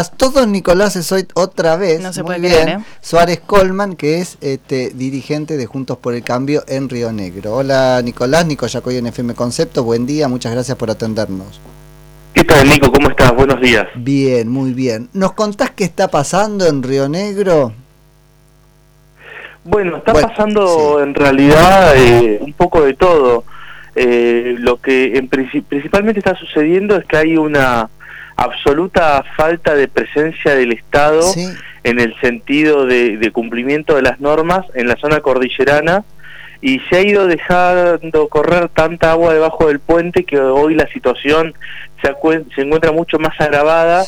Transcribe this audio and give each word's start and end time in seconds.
Nicolás. 0.00 0.12
Todos 0.16 0.48
Nicolás 0.48 1.12
hoy 1.12 1.26
otra 1.34 1.76
vez. 1.76 2.00
No 2.00 2.12
se 2.12 2.24
puede 2.24 2.40
bien. 2.40 2.68
¿eh? 2.68 2.78
Suárez 3.00 3.40
Colman, 3.44 3.96
que 3.96 4.20
es 4.20 4.38
este, 4.40 4.90
dirigente 4.90 5.56
de 5.56 5.66
Juntos 5.66 5.98
por 5.98 6.14
el 6.14 6.22
Cambio 6.22 6.62
en 6.68 6.88
Río 6.88 7.12
Negro. 7.12 7.56
Hola 7.56 8.00
Nicolás, 8.02 8.46
Nico 8.46 8.66
Yacoy 8.66 8.96
en 8.96 9.06
FM 9.06 9.34
Concepto. 9.34 9.84
Buen 9.84 10.06
día, 10.06 10.28
muchas 10.28 10.52
gracias 10.52 10.76
por 10.76 10.90
atendernos. 10.90 11.60
¿Qué 12.32 12.44
tal 12.44 12.68
Nico? 12.68 12.90
¿Cómo 12.92 13.10
estás? 13.10 13.34
Buenos 13.34 13.60
días. 13.60 13.86
Bien, 13.96 14.48
muy 14.48 14.72
bien. 14.72 15.08
¿Nos 15.12 15.32
contás 15.32 15.70
qué 15.72 15.84
está 15.84 16.08
pasando 16.08 16.66
en 16.66 16.82
Río 16.82 17.08
Negro? 17.08 17.72
Bueno, 19.64 19.98
está 19.98 20.14
pasando 20.14 21.02
en 21.02 21.14
realidad 21.14 21.94
eh, 21.96 22.38
un 22.40 22.52
poco 22.54 22.82
de 22.82 22.94
todo. 22.94 23.44
Eh, 23.96 24.54
lo 24.58 24.80
que 24.80 25.18
en 25.18 25.28
principalmente 25.28 26.20
está 26.20 26.36
sucediendo 26.36 26.96
es 26.96 27.04
que 27.04 27.16
hay 27.16 27.36
una 27.36 27.90
absoluta 28.40 29.22
falta 29.36 29.74
de 29.74 29.86
presencia 29.86 30.54
del 30.54 30.72
Estado 30.72 31.30
en 31.84 32.00
el 32.00 32.18
sentido 32.20 32.86
de, 32.86 33.30
cumplimiento 33.34 33.96
de 33.96 34.02
las 34.02 34.18
normas 34.18 34.64
en 34.74 34.88
la 34.88 34.96
zona 34.96 35.20
cordillerana 35.20 36.04
y 36.62 36.80
se 36.88 36.96
ha 36.96 37.02
ido 37.02 37.26
dejando 37.26 38.28
correr 38.28 38.70
tanta 38.70 39.12
agua 39.12 39.34
debajo 39.34 39.66
del 39.68 39.78
puente 39.78 40.24
que 40.24 40.38
hoy 40.38 40.74
la 40.74 40.88
situación 40.88 41.52
se, 42.02 42.14
se 42.54 42.62
encuentra 42.62 42.92
mucho 42.92 43.18
más 43.18 43.38
agravada. 43.38 44.04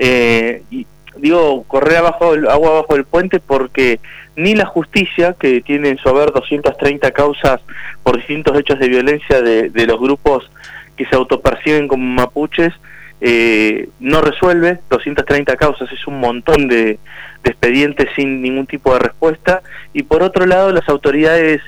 Eh, 0.00 0.62
y 0.68 0.84
digo 1.18 1.62
correr 1.68 1.98
abajo 1.98 2.34
agua 2.50 2.70
abajo 2.70 2.94
del 2.94 3.04
puente 3.04 3.38
porque 3.38 4.00
ni 4.34 4.56
la 4.56 4.66
justicia 4.66 5.34
que 5.38 5.60
tiene 5.60 5.90
en 5.90 5.98
su 5.98 6.08
haber 6.08 6.32
230 6.32 7.10
causas 7.12 7.60
por 8.02 8.16
distintos 8.16 8.58
hechos 8.58 8.80
de 8.80 8.88
violencia 8.88 9.40
de, 9.42 9.70
de 9.70 9.86
los 9.86 10.00
grupos 10.00 10.50
que 10.96 11.06
se 11.06 11.14
autoperciben 11.14 11.86
como 11.86 12.04
mapuches 12.04 12.74
eh, 13.20 13.88
no 14.00 14.20
resuelve. 14.20 14.80
230 14.90 15.56
causas, 15.56 15.90
es 15.92 16.06
un 16.06 16.20
montón 16.20 16.68
de, 16.68 16.98
expedientes 17.44 18.08
sin 18.16 18.42
ningún 18.42 18.66
tipo 18.66 18.92
de 18.92 19.00
respuesta, 19.00 19.62
y 19.92 20.02
por 20.02 20.22
otro 20.22 20.46
lado 20.46 20.72
las 20.72 20.88
autoridades 20.88 21.62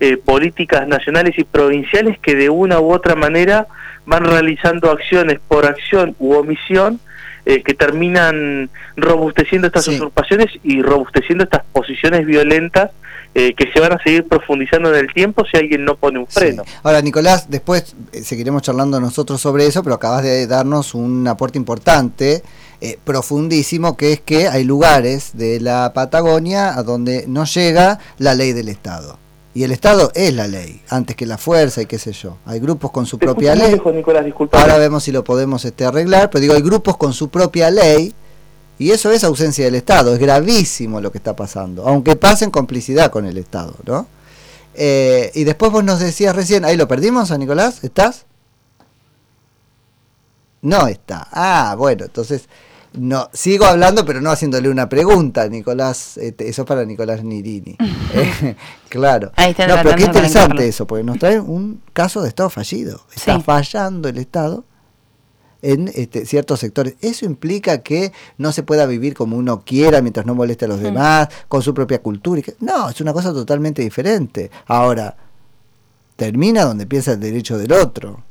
eh, 0.00 0.16
políticas 0.16 0.86
nacionales 0.86 1.38
y 1.38 1.44
provinciales 1.44 2.18
que 2.20 2.34
de 2.34 2.50
una 2.50 2.80
u 2.80 2.92
otra 2.92 3.14
manera 3.14 3.66
van 4.06 4.24
realizando 4.24 4.90
acciones 4.90 5.40
por 5.46 5.66
acción 5.66 6.14
u 6.18 6.34
omisión 6.34 7.00
eh, 7.46 7.62
que 7.62 7.74
terminan 7.74 8.70
robusteciendo 8.96 9.66
estas 9.66 9.88
usurpaciones 9.88 10.48
y 10.62 10.82
robusteciendo 10.82 11.44
estas 11.44 11.64
posiciones 11.72 12.26
violentas 12.26 12.90
eh, 13.36 13.52
que 13.54 13.70
se 13.72 13.80
van 13.80 13.92
a 13.92 13.98
seguir 14.02 14.28
profundizando 14.28 14.90
en 14.90 14.94
el 14.94 15.12
tiempo 15.12 15.44
si 15.44 15.56
alguien 15.56 15.84
no 15.84 15.96
pone 15.96 16.20
un 16.20 16.26
freno. 16.28 16.62
Ahora, 16.84 17.02
Nicolás, 17.02 17.50
después 17.50 17.96
eh, 18.12 18.22
seguiremos 18.22 18.62
charlando 18.62 19.00
nosotros 19.00 19.40
sobre 19.40 19.66
eso, 19.66 19.82
pero 19.82 19.96
acabas 19.96 20.22
de 20.22 20.46
darnos 20.46 20.94
un 20.94 21.26
aporte 21.26 21.58
importante, 21.58 22.44
eh, 22.80 22.96
profundísimo, 23.02 23.96
que 23.96 24.12
es 24.12 24.20
que 24.20 24.46
hay 24.46 24.62
lugares 24.62 25.36
de 25.36 25.58
la 25.58 25.92
Patagonia 25.92 26.78
a 26.78 26.84
donde 26.84 27.24
no 27.26 27.44
llega 27.44 27.98
la 28.18 28.34
ley 28.34 28.52
del 28.52 28.68
Estado. 28.68 29.18
Y 29.52 29.64
el 29.64 29.72
Estado 29.72 30.12
es 30.14 30.32
la 30.32 30.46
ley, 30.46 30.82
antes 30.88 31.16
que 31.16 31.26
la 31.26 31.38
fuerza 31.38 31.82
y 31.82 31.86
qué 31.86 31.98
sé 31.98 32.12
yo. 32.12 32.38
Hay 32.46 32.60
grupos 32.60 32.92
con 32.92 33.04
su 33.04 33.18
propia 33.18 33.56
ley. 33.56 33.80
Nicolás, 33.94 34.24
Ahora 34.52 34.78
vemos 34.78 35.02
si 35.02 35.10
lo 35.10 35.24
podemos 35.24 35.64
este, 35.64 35.84
arreglar, 35.84 36.30
pero 36.30 36.40
digo, 36.40 36.54
hay 36.54 36.62
grupos 36.62 36.96
con 36.96 37.12
su 37.12 37.30
propia 37.30 37.70
ley 37.70 38.14
y 38.78 38.90
eso 38.90 39.10
es 39.10 39.24
ausencia 39.24 39.64
del 39.64 39.74
Estado, 39.74 40.14
es 40.14 40.18
gravísimo 40.18 41.00
lo 41.00 41.12
que 41.12 41.18
está 41.18 41.36
pasando, 41.36 41.86
aunque 41.86 42.16
pase 42.16 42.44
en 42.44 42.50
complicidad 42.50 43.10
con 43.10 43.26
el 43.26 43.38
Estado, 43.38 43.74
¿no? 43.86 44.06
Eh, 44.74 45.30
y 45.34 45.44
después 45.44 45.70
vos 45.70 45.84
nos 45.84 46.00
decías 46.00 46.34
recién, 46.34 46.64
ahí 46.64 46.76
lo 46.76 46.88
perdimos 46.88 47.30
a 47.30 47.38
Nicolás, 47.38 47.84
¿estás? 47.84 48.26
No 50.62 50.88
está. 50.88 51.28
Ah, 51.30 51.76
bueno, 51.78 52.06
entonces 52.06 52.48
no 52.94 53.28
sigo 53.32 53.66
hablando, 53.66 54.04
pero 54.04 54.20
no 54.20 54.30
haciéndole 54.30 54.68
una 54.68 54.88
pregunta, 54.88 55.48
Nicolás. 55.48 56.16
Este, 56.16 56.48
eso 56.48 56.62
es 56.62 56.68
para 56.68 56.84
Nicolás 56.84 57.22
Nirini. 57.22 57.76
Eh, 58.16 58.54
claro. 58.88 59.32
no, 59.36 59.74
pero 59.82 59.96
qué 59.96 60.04
interesante 60.04 60.68
eso, 60.68 60.86
porque 60.86 61.02
nos 61.02 61.18
trae 61.18 61.40
un 61.40 61.82
caso 61.92 62.22
de 62.22 62.28
Estado 62.28 62.48
fallido. 62.48 63.00
Está 63.12 63.40
fallando 63.40 64.08
el 64.08 64.18
Estado 64.18 64.62
en 65.64 65.90
este, 65.94 66.26
ciertos 66.26 66.60
sectores. 66.60 66.94
Eso 67.00 67.24
implica 67.24 67.78
que 67.82 68.12
no 68.36 68.52
se 68.52 68.62
pueda 68.62 68.84
vivir 68.86 69.14
como 69.14 69.36
uno 69.36 69.64
quiera 69.64 70.02
mientras 70.02 70.26
no 70.26 70.34
moleste 70.34 70.66
a 70.66 70.68
los 70.68 70.80
demás, 70.80 71.28
con 71.48 71.62
su 71.62 71.72
propia 71.72 72.02
cultura. 72.02 72.42
No, 72.60 72.90
es 72.90 73.00
una 73.00 73.12
cosa 73.12 73.32
totalmente 73.32 73.82
diferente. 73.82 74.50
Ahora, 74.66 75.16
termina 76.16 76.64
donde 76.64 76.82
empieza 76.82 77.12
el 77.12 77.20
derecho 77.20 77.56
del 77.56 77.72
otro. 77.72 78.22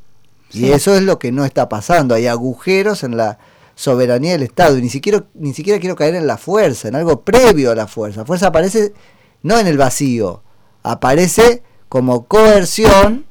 Y 0.52 0.70
eso 0.70 0.96
es 0.96 1.02
lo 1.02 1.18
que 1.18 1.32
no 1.32 1.44
está 1.44 1.68
pasando. 1.68 2.14
Hay 2.14 2.28
agujeros 2.28 3.04
en 3.04 3.18
la 3.18 3.40
soberanía 3.74 4.34
del 4.34 4.44
Estado. 4.44 4.78
Y 4.78 4.84
ni 4.84 4.90
siquiera, 4.90 5.26
ni 5.34 5.56
siquiera 5.56 5.80
quiero 5.80 5.96
caer 5.96 6.14
en 6.14 6.28
la 6.28 6.38
fuerza, 6.38 6.88
en 6.88 6.96
algo 6.96 7.22
previo 7.22 7.72
a 7.72 7.76
la 7.76 7.88
fuerza. 7.88 8.20
La 8.22 8.26
fuerza 8.28 8.48
aparece 8.48 8.94
no 9.42 9.58
en 9.58 9.66
el 9.66 9.78
vacío, 9.78 10.44
aparece 10.84 11.64
como 11.90 12.26
coerción 12.28 13.26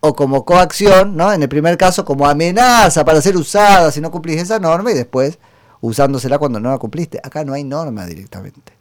o 0.00 0.14
como 0.14 0.44
coacción, 0.44 1.16
¿no? 1.16 1.32
En 1.32 1.42
el 1.42 1.48
primer 1.48 1.76
caso 1.76 2.04
como 2.04 2.26
amenaza 2.26 3.04
para 3.04 3.20
ser 3.20 3.36
usada 3.36 3.90
si 3.90 4.00
no 4.00 4.10
cumplís 4.10 4.40
esa 4.42 4.58
norma 4.58 4.92
y 4.92 4.94
después 4.94 5.38
usándosela 5.80 6.38
cuando 6.38 6.60
no 6.60 6.70
la 6.70 6.78
cumpliste. 6.78 7.20
Acá 7.22 7.44
no 7.44 7.52
hay 7.52 7.64
norma 7.64 8.06
directamente. 8.06 8.72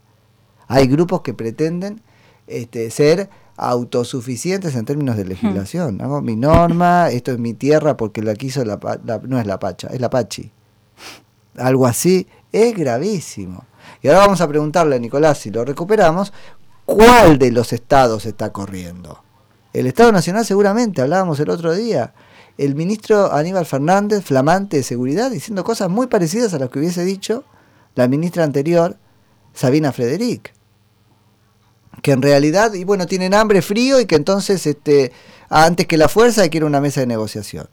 Hay 0.67 0.87
grupos 0.87 1.21
que 1.21 1.33
pretenden 1.33 2.01
este, 2.45 2.91
ser 2.91 3.29
autosuficientes 3.55 4.75
en 4.75 4.85
términos 4.85 5.17
de 5.17 5.25
legislación. 5.25 6.01
Hago 6.01 6.21
mi 6.21 6.35
norma, 6.35 7.09
esto 7.09 7.31
es 7.31 7.39
mi 7.39 7.53
tierra 7.53 7.97
porque 7.97 8.21
la 8.21 8.35
quiso 8.35 8.63
la, 8.63 8.79
no 9.23 9.39
es 9.39 9.47
la 9.47 9.59
Pacha, 9.59 9.87
es 9.87 9.99
la 9.99 10.09
Pachi. 10.09 10.51
Algo 11.57 11.87
así 11.87 12.27
es 12.51 12.75
gravísimo. 12.75 13.65
Y 14.01 14.07
ahora 14.07 14.19
vamos 14.19 14.41
a 14.41 14.47
preguntarle 14.47 14.97
a 14.97 14.99
Nicolás 14.99 15.39
si 15.39 15.49
lo 15.49 15.65
recuperamos, 15.65 16.33
¿cuál 16.85 17.39
de 17.39 17.51
los 17.51 17.73
estados 17.73 18.25
está 18.25 18.51
corriendo? 18.51 19.23
El 19.77 19.85
Estado 19.85 20.11
Nacional 20.11 20.43
seguramente, 20.43 21.03
hablábamos 21.03 21.39
el 21.39 21.51
otro 21.51 21.75
día, 21.75 22.11
el 22.57 22.73
ministro 22.73 23.31
Aníbal 23.31 23.67
Fernández, 23.67 24.23
flamante 24.23 24.77
de 24.77 24.83
seguridad, 24.83 25.29
diciendo 25.29 25.63
cosas 25.63 25.87
muy 25.87 26.07
parecidas 26.07 26.51
a 26.55 26.57
las 26.57 26.71
que 26.71 26.79
hubiese 26.79 27.05
dicho 27.05 27.43
la 27.93 28.07
ministra 28.07 28.43
anterior, 28.43 28.97
Sabina 29.53 29.91
Frederic. 29.91 30.51
Que 32.01 32.11
en 32.11 32.23
realidad, 32.23 32.73
y 32.73 32.85
bueno, 32.85 33.05
tienen 33.05 33.35
hambre, 33.35 33.61
frío, 33.61 33.99
y 33.99 34.07
que 34.07 34.15
entonces, 34.15 34.65
este, 34.65 35.11
antes 35.47 35.85
que 35.85 35.97
la 35.97 36.09
fuerza, 36.09 36.41
hay 36.41 36.49
que 36.49 36.57
ir 36.57 36.63
a 36.63 36.67
una 36.67 36.81
mesa 36.81 37.01
de 37.01 37.07
negociación. 37.07 37.69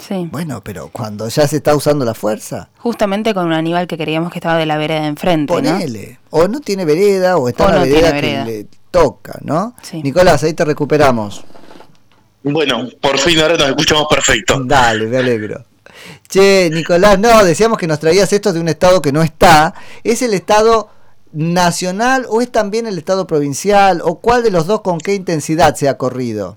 Sí. 0.00 0.28
Bueno, 0.32 0.62
pero 0.64 0.88
cuando 0.88 1.28
ya 1.28 1.46
se 1.46 1.56
está 1.56 1.74
usando 1.76 2.04
la 2.04 2.14
fuerza. 2.14 2.70
Justamente 2.78 3.34
con 3.34 3.46
un 3.46 3.52
Aníbal 3.52 3.86
que 3.86 3.96
creíamos 3.96 4.32
que 4.32 4.38
estaba 4.38 4.56
de 4.56 4.66
la 4.66 4.78
vereda 4.78 5.06
enfrente. 5.06 5.52
Ponele. 5.52 6.18
O 6.30 6.48
no 6.48 6.60
tiene 6.60 6.84
vereda, 6.84 7.36
o 7.36 7.48
está 7.48 7.66
en 7.66 7.74
la 7.74 8.12
vereda, 8.12 8.44
que 8.44 8.66
toca, 8.90 9.38
¿no? 9.42 9.74
Nicolás, 9.92 10.42
ahí 10.42 10.54
te 10.54 10.64
recuperamos. 10.64 11.44
Bueno, 12.42 12.88
por 13.00 13.18
fin 13.18 13.38
ahora 13.40 13.56
nos 13.56 13.68
escuchamos 13.68 14.06
perfecto. 14.08 14.62
Dale, 14.64 15.06
me 15.06 15.18
alegro. 15.18 15.64
Che, 16.28 16.70
Nicolás, 16.72 17.18
no, 17.18 17.44
decíamos 17.44 17.76
que 17.76 17.86
nos 17.86 17.98
traías 17.98 18.32
esto 18.32 18.52
de 18.52 18.60
un 18.60 18.68
estado 18.68 19.02
que 19.02 19.12
no 19.12 19.22
está. 19.22 19.74
¿Es 20.04 20.22
el 20.22 20.32
estado 20.32 20.88
nacional 21.32 22.26
o 22.28 22.40
es 22.40 22.50
también 22.50 22.86
el 22.86 22.96
estado 22.96 23.26
provincial? 23.26 24.00
¿O 24.02 24.20
cuál 24.20 24.42
de 24.42 24.50
los 24.50 24.66
dos 24.66 24.80
con 24.80 24.98
qué 24.98 25.14
intensidad 25.14 25.74
se 25.74 25.88
ha 25.88 25.98
corrido? 25.98 26.56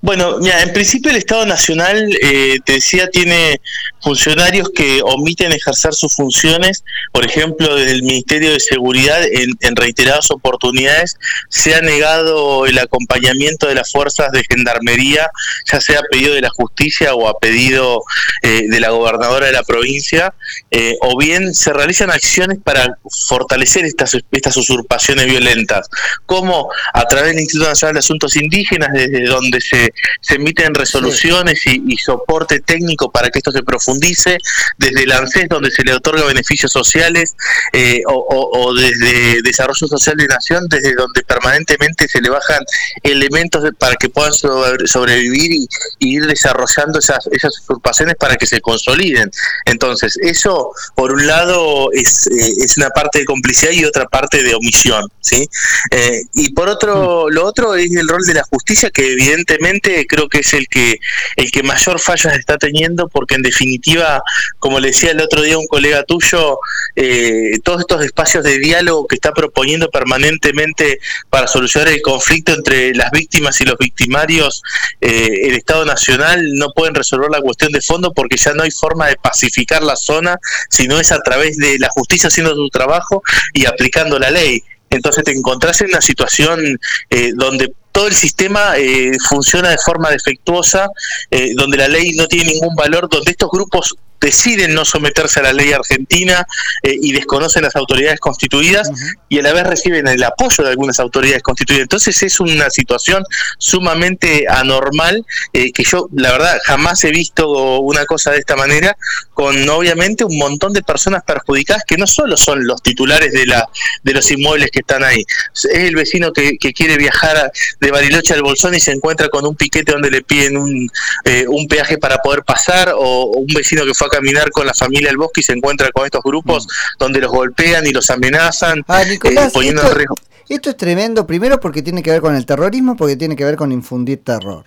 Bueno, 0.00 0.38
mira, 0.40 0.62
en 0.62 0.72
principio 0.72 1.10
el 1.10 1.18
Estado 1.18 1.46
Nacional, 1.46 2.16
eh, 2.22 2.58
te 2.64 2.74
decía, 2.74 3.08
tiene 3.08 3.60
funcionarios 4.02 4.70
que 4.74 5.00
omiten 5.04 5.52
ejercer 5.52 5.94
sus 5.94 6.14
funciones, 6.14 6.84
por 7.12 7.24
ejemplo, 7.24 7.76
desde 7.76 7.92
el 7.92 8.02
Ministerio 8.02 8.52
de 8.52 8.60
Seguridad 8.60 9.22
en, 9.24 9.76
reiteradas 9.76 10.30
oportunidades 10.30 11.16
se 11.48 11.74
ha 11.74 11.80
negado 11.80 12.66
el 12.66 12.78
acompañamiento 12.78 13.66
de 13.68 13.74
las 13.74 13.92
fuerzas 13.92 14.32
de 14.32 14.44
gendarmería, 14.48 15.28
ya 15.70 15.80
sea 15.80 16.00
a 16.00 16.02
pedido 16.10 16.34
de 16.34 16.40
la 16.40 16.50
justicia 16.50 17.14
o 17.14 17.28
a 17.28 17.38
pedido 17.38 18.02
eh, 18.42 18.64
de 18.68 18.80
la 18.80 18.90
gobernadora 18.90 19.46
de 19.46 19.52
la 19.52 19.62
provincia, 19.62 20.34
eh, 20.70 20.96
o 21.00 21.16
bien 21.16 21.54
se 21.54 21.72
realizan 21.72 22.10
acciones 22.10 22.58
para 22.62 22.98
fortalecer 23.28 23.84
estas, 23.84 24.16
estas 24.30 24.56
usurpaciones 24.56 25.26
violentas, 25.26 25.88
como 26.26 26.68
a 26.92 27.04
través 27.06 27.32
del 27.32 27.40
Instituto 27.40 27.68
Nacional 27.68 27.94
de 27.94 28.00
Asuntos 28.00 28.36
Indígenas, 28.36 28.90
desde 28.92 29.24
donde 29.26 29.60
se, 29.60 29.92
se 30.20 30.34
emiten 30.34 30.74
resoluciones 30.74 31.66
y, 31.66 31.82
y 31.86 31.96
soporte 31.96 32.60
técnico 32.60 33.10
para 33.10 33.30
que 33.30 33.38
esto 33.38 33.52
se 33.52 33.62
profundice 33.62 33.91
dice 33.98 34.38
desde 34.78 35.02
el 35.02 35.12
ANSES, 35.12 35.48
donde 35.48 35.70
se 35.70 35.82
le 35.82 35.94
otorga 35.94 36.24
beneficios 36.24 36.72
sociales, 36.72 37.34
eh, 37.72 38.02
o, 38.06 38.74
desde 38.74 39.42
Desarrollo 39.42 39.86
Social 39.86 40.16
de 40.16 40.26
Nación, 40.26 40.66
desde 40.68 40.94
donde 40.94 41.22
permanentemente 41.22 42.08
se 42.08 42.20
le 42.20 42.30
bajan 42.30 42.64
elementos 43.02 43.64
para 43.78 43.96
que 43.96 44.08
puedan 44.08 44.32
sobrevivir 44.32 45.52
y, 45.52 45.68
ir 46.00 46.26
desarrollando 46.26 46.98
esas, 46.98 47.26
esas 47.28 47.58
usurpaciones 47.60 48.16
para 48.16 48.36
que 48.36 48.46
se 48.46 48.60
consoliden. 48.60 49.30
Entonces, 49.64 50.18
eso, 50.20 50.72
por 50.94 51.12
un 51.12 51.26
lado, 51.26 51.90
es, 51.92 52.26
eh, 52.26 52.52
es 52.64 52.76
una 52.76 52.90
parte 52.90 53.20
de 53.20 53.24
complicidad 53.24 53.72
y 53.72 53.84
otra 53.84 54.06
parte 54.06 54.42
de 54.42 54.54
omisión. 54.54 55.04
¿sí? 55.20 55.48
Eh, 55.90 56.22
y 56.34 56.52
por 56.52 56.68
otro, 56.68 57.26
mm. 57.28 57.32
lo 57.32 57.46
otro 57.46 57.74
es 57.74 57.92
el 57.94 58.08
rol 58.08 58.24
de 58.26 58.34
la 58.34 58.44
justicia, 58.44 58.90
que 58.90 59.12
evidentemente 59.12 60.06
creo 60.06 60.28
que 60.28 60.38
es 60.38 60.52
el 60.54 60.66
que, 60.68 60.98
el 61.36 61.50
que 61.50 61.62
mayor 61.62 61.98
fallas 62.00 62.36
está 62.36 62.58
teniendo, 62.58 63.08
porque 63.08 63.34
en 63.34 63.42
definitiva, 63.42 63.81
definitiva, 63.82 64.22
como 64.58 64.80
le 64.80 64.88
decía 64.88 65.10
el 65.10 65.20
otro 65.20 65.42
día 65.42 65.58
un 65.58 65.66
colega 65.66 66.04
tuyo, 66.04 66.58
eh, 66.96 67.58
todos 67.64 67.80
estos 67.80 68.04
espacios 68.04 68.44
de 68.44 68.58
diálogo 68.58 69.06
que 69.06 69.16
está 69.16 69.32
proponiendo 69.32 69.90
permanentemente 69.90 71.00
para 71.30 71.46
solucionar 71.46 71.88
el 71.88 72.02
conflicto 72.02 72.52
entre 72.52 72.94
las 72.94 73.10
víctimas 73.10 73.60
y 73.60 73.64
los 73.64 73.76
victimarios, 73.78 74.62
eh, 75.00 75.48
el 75.48 75.54
Estado 75.54 75.84
Nacional 75.84 76.54
no 76.54 76.72
pueden 76.74 76.94
resolver 76.94 77.30
la 77.30 77.40
cuestión 77.40 77.72
de 77.72 77.80
fondo 77.80 78.12
porque 78.12 78.36
ya 78.36 78.52
no 78.52 78.62
hay 78.62 78.70
forma 78.70 79.08
de 79.08 79.16
pacificar 79.16 79.82
la 79.82 79.96
zona, 79.96 80.38
sino 80.70 80.98
es 80.98 81.12
a 81.12 81.20
través 81.20 81.56
de 81.56 81.78
la 81.78 81.88
justicia 81.90 82.28
haciendo 82.28 82.54
su 82.54 82.68
trabajo 82.68 83.22
y 83.52 83.66
aplicando 83.66 84.18
la 84.18 84.30
ley. 84.30 84.62
Entonces 84.90 85.24
te 85.24 85.32
encontrás 85.32 85.80
en 85.80 85.88
una 85.88 86.02
situación 86.02 86.78
eh, 87.08 87.32
donde 87.34 87.72
todo 87.92 88.08
el 88.08 88.14
sistema 88.14 88.76
eh, 88.78 89.12
funciona 89.28 89.70
de 89.70 89.78
forma 89.78 90.10
defectuosa, 90.10 90.88
eh, 91.30 91.52
donde 91.54 91.76
la 91.76 91.88
ley 91.88 92.12
no 92.14 92.26
tiene 92.26 92.52
ningún 92.52 92.74
valor, 92.74 93.08
donde 93.08 93.30
estos 93.30 93.50
grupos 93.50 93.94
deciden 94.22 94.72
no 94.72 94.84
someterse 94.84 95.40
a 95.40 95.42
la 95.42 95.52
ley 95.52 95.72
argentina 95.72 96.46
eh, 96.82 96.96
y 97.00 97.12
desconocen 97.12 97.62
las 97.62 97.76
autoridades 97.76 98.20
constituidas 98.20 98.90
y 99.28 99.40
a 99.40 99.42
la 99.42 99.52
vez 99.52 99.64
reciben 99.64 100.06
el 100.06 100.22
apoyo 100.22 100.64
de 100.64 100.70
algunas 100.70 101.00
autoridades 101.00 101.42
constituidas. 101.42 101.82
Entonces 101.82 102.22
es 102.22 102.40
una 102.40 102.70
situación 102.70 103.24
sumamente 103.58 104.46
anormal 104.48 105.26
eh, 105.52 105.72
que 105.72 105.82
yo 105.84 106.08
la 106.14 106.32
verdad 106.32 106.58
jamás 106.64 107.02
he 107.04 107.10
visto 107.10 107.80
una 107.80 108.06
cosa 108.06 108.30
de 108.30 108.38
esta 108.38 108.56
manera 108.56 108.96
con 109.34 109.68
obviamente 109.68 110.24
un 110.24 110.38
montón 110.38 110.72
de 110.72 110.82
personas 110.82 111.24
perjudicadas 111.24 111.82
que 111.86 111.96
no 111.96 112.06
solo 112.06 112.36
son 112.36 112.64
los 112.64 112.80
titulares 112.82 113.32
de 113.32 113.46
la 113.46 113.68
de 114.04 114.12
los 114.12 114.30
inmuebles 114.30 114.70
que 114.70 114.80
están 114.80 115.02
ahí, 115.02 115.24
es 115.54 115.64
el 115.64 115.96
vecino 115.96 116.32
que, 116.32 116.58
quiere 116.72 116.96
viajar 116.96 117.52
de 117.80 117.90
Bariloche 117.90 118.34
al 118.34 118.42
Bolsón 118.42 118.74
y 118.74 118.80
se 118.80 118.92
encuentra 118.92 119.28
con 119.28 119.44
un 119.44 119.56
piquete 119.56 119.92
donde 119.92 120.10
le 120.10 120.22
piden 120.22 120.56
un, 120.56 120.88
eh, 121.24 121.44
un 121.48 121.66
peaje 121.66 121.98
para 121.98 122.18
poder 122.18 122.44
pasar 122.44 122.94
o, 122.96 123.22
o 123.24 123.38
un 123.40 123.46
vecino 123.46 123.84
que 123.84 123.94
fue 123.94 124.06
a 124.06 124.10
caminar 124.12 124.50
con 124.50 124.66
la 124.66 124.74
familia 124.74 125.10
al 125.10 125.16
bosque 125.16 125.40
y 125.40 125.42
se 125.42 125.52
encuentra 125.52 125.90
con 125.90 126.04
estos 126.04 126.22
grupos 126.22 126.66
mm. 126.66 126.68
donde 126.98 127.20
los 127.20 127.30
golpean 127.30 127.86
y 127.86 127.90
los 127.90 128.10
amenazan, 128.10 128.84
ah, 128.88 129.02
eh, 129.02 129.18
poniendo 129.18 129.82
esto, 129.82 129.90
en 129.90 129.96
riesgo. 129.96 130.14
Esto 130.48 130.70
es 130.70 130.76
tremendo, 130.76 131.26
primero 131.26 131.58
porque 131.58 131.82
tiene 131.82 132.02
que 132.02 132.10
ver 132.10 132.20
con 132.20 132.34
el 132.34 132.44
terrorismo, 132.44 132.96
porque 132.96 133.16
tiene 133.16 133.36
que 133.36 133.44
ver 133.44 133.56
con 133.56 133.72
infundir 133.72 134.22
terror. 134.22 134.66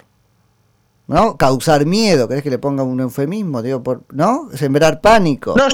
¿No? 1.07 1.37
Causar 1.37 1.85
miedo, 1.85 2.27
¿querés 2.27 2.43
que 2.43 2.49
le 2.49 2.57
ponga 2.57 2.81
un 2.81 2.99
eufemismo? 2.99 3.61
Digo, 3.61 3.83
por, 3.83 4.01
¿no? 4.11 4.49
Sembrar 4.55 5.01
pánico. 5.01 5.53
No, 5.55 5.67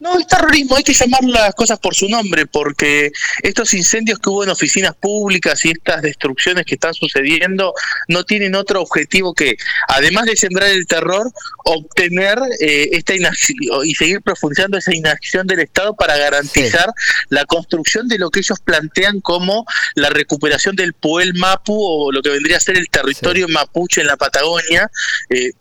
no, 0.00 0.16
el 0.16 0.26
terrorismo 0.26 0.76
hay 0.76 0.84
que 0.84 0.92
llamar 0.92 1.24
las 1.24 1.54
cosas 1.54 1.78
por 1.78 1.94
su 1.94 2.08
nombre, 2.08 2.46
porque 2.46 3.10
estos 3.42 3.74
incendios 3.74 4.18
que 4.18 4.30
hubo 4.30 4.44
en 4.44 4.50
oficinas 4.50 4.94
públicas 4.94 5.64
y 5.64 5.70
estas 5.70 6.02
destrucciones 6.02 6.64
que 6.64 6.74
están 6.74 6.94
sucediendo 6.94 7.74
no 8.06 8.24
tienen 8.24 8.54
otro 8.54 8.80
objetivo 8.80 9.34
que, 9.34 9.56
además 9.88 10.26
de 10.26 10.36
sembrar 10.36 10.70
el 10.70 10.86
terror, 10.86 11.30
obtener 11.64 12.38
eh, 12.60 12.90
esta 12.92 13.14
inacción 13.14 13.56
y 13.84 13.94
seguir 13.94 14.22
profundizando 14.22 14.78
esa 14.78 14.94
inacción 14.94 15.46
del 15.46 15.60
Estado 15.60 15.94
para 15.94 16.16
garantizar 16.16 16.90
la 17.28 17.44
construcción 17.44 18.06
de 18.08 18.18
lo 18.18 18.30
que 18.30 18.40
ellos 18.40 18.60
plantean 18.60 19.20
como 19.20 19.66
la 19.94 20.10
recuperación 20.10 20.76
del 20.76 20.92
Puel 20.92 21.34
Mapu 21.34 21.74
o 21.76 22.12
lo 22.12 22.22
que 22.22 22.30
vendría 22.30 22.58
a 22.58 22.60
ser 22.60 22.78
el 22.78 22.88
territorio 22.88 23.48
mapuche 23.48 24.00
en 24.00 24.06
la 24.06 24.16
Patagonia. 24.16 24.90
Eh, 25.30 25.52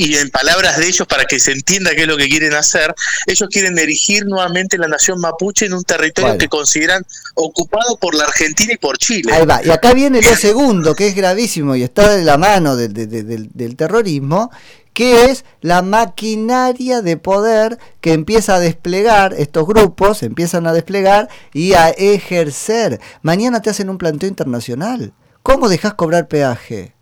y 0.00 0.16
en 0.16 0.30
palabras 0.30 0.78
de 0.78 0.86
ellos, 0.86 1.06
para 1.06 1.26
que 1.26 1.38
se 1.38 1.52
entienda 1.52 1.90
qué 1.94 2.02
es 2.02 2.06
lo 2.06 2.16
que 2.16 2.26
quieren 2.26 2.54
hacer, 2.54 2.94
ellos 3.26 3.46
quieren 3.52 3.78
erigir 3.78 4.24
nuevamente 4.24 4.78
la 4.78 4.88
nación 4.88 5.20
mapuche 5.20 5.66
en 5.66 5.74
un 5.74 5.84
territorio 5.84 6.38
que 6.38 6.48
consideran 6.48 7.04
ocupado 7.34 7.98
por 7.98 8.14
la 8.14 8.24
Argentina 8.24 8.72
y 8.72 8.78
por 8.78 8.96
Chile. 8.96 9.30
Ahí 9.30 9.44
va, 9.44 9.60
y 9.62 9.68
acá 9.68 9.92
viene 9.92 10.22
lo 10.22 10.34
segundo, 10.36 10.94
que 10.94 11.08
es 11.08 11.14
gravísimo 11.14 11.76
y 11.76 11.82
está 11.82 12.16
de 12.16 12.24
la 12.24 12.38
mano 12.38 12.76
del 12.76 13.76
terrorismo, 13.76 14.50
que 14.94 15.26
es 15.26 15.44
la 15.60 15.82
maquinaria 15.82 17.02
de 17.02 17.18
poder 17.18 17.78
que 18.00 18.14
empieza 18.14 18.54
a 18.54 18.58
desplegar, 18.58 19.34
estos 19.34 19.66
grupos 19.66 20.22
empiezan 20.22 20.66
a 20.66 20.72
desplegar 20.72 21.28
y 21.52 21.74
a 21.74 21.90
ejercer. 21.90 23.00
Mañana 23.20 23.60
te 23.60 23.68
hacen 23.68 23.90
un 23.90 23.98
planteo 23.98 24.30
internacional. 24.30 25.12
¿Cómo 25.42 25.68
dejas 25.68 25.92
cobrar 25.92 26.26
peaje? 26.26 26.94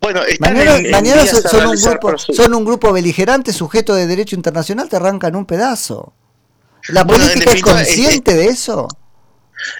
Bueno, 0.00 0.22
mañana, 0.40 1.26
son, 1.26 1.66
un 1.66 1.76
grupo, 1.76 2.18
son 2.18 2.54
un 2.54 2.64
grupo 2.64 2.92
beligerante 2.92 3.52
sujeto 3.52 3.94
de 3.94 4.06
derecho 4.06 4.36
internacional, 4.36 4.88
te 4.88 4.96
arrancan 4.96 5.34
un 5.36 5.44
pedazo. 5.44 6.12
¿La 6.88 7.04
política 7.04 7.52
es 7.52 7.62
consciente 7.62 8.34
de 8.34 8.46
eso? 8.46 8.88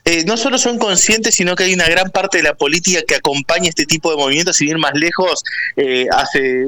Eh, 0.04 0.24
no 0.24 0.36
solo 0.36 0.58
son 0.58 0.78
conscientes, 0.78 1.34
sino 1.36 1.54
que 1.54 1.64
hay 1.64 1.74
una 1.74 1.88
gran 1.88 2.10
parte 2.10 2.38
de 2.38 2.44
la 2.44 2.54
política 2.54 3.00
que 3.06 3.14
acompaña 3.14 3.68
este 3.68 3.86
tipo 3.86 4.10
de 4.10 4.16
movimientos. 4.16 4.56
Sin 4.56 4.68
ir 4.68 4.78
más 4.78 4.92
lejos, 4.94 5.44
eh, 5.76 6.06
hace 6.10 6.66